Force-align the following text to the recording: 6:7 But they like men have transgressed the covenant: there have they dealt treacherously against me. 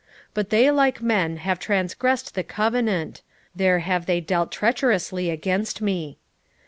6:7 0.29 0.29
But 0.33 0.49
they 0.49 0.71
like 0.71 1.03
men 1.03 1.37
have 1.37 1.59
transgressed 1.59 2.33
the 2.33 2.43
covenant: 2.43 3.21
there 3.55 3.81
have 3.81 4.07
they 4.07 4.19
dealt 4.19 4.51
treacherously 4.51 5.29
against 5.29 5.79
me. 5.79 6.17